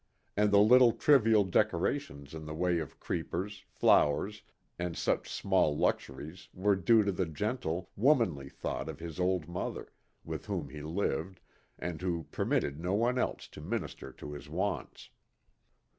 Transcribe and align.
And 0.35 0.49
the 0.49 0.57
little 0.57 0.93
trivial 0.93 1.43
decorations 1.43 2.33
in 2.33 2.47
the 2.47 2.55
way 2.55 2.79
of 2.79 2.99
creepers, 2.99 3.65
flowers, 3.69 4.41
and 4.79 4.97
such 4.97 5.29
small 5.29 5.77
luxuries 5.77 6.49
were 6.55 6.75
due 6.75 7.03
to 7.03 7.11
the 7.11 7.27
gentle, 7.27 7.91
womanly 7.95 8.49
thought 8.49 8.89
of 8.89 8.99
his 8.99 9.19
old 9.19 9.47
mother, 9.47 9.93
with 10.25 10.47
whom 10.47 10.69
he 10.69 10.81
lived, 10.81 11.39
and 11.77 12.01
who 12.01 12.25
permitted 12.31 12.79
no 12.79 12.95
one 12.95 13.19
else 13.19 13.47
to 13.49 13.61
minister 13.61 14.11
to 14.13 14.31
his 14.33 14.49
wants. 14.49 15.11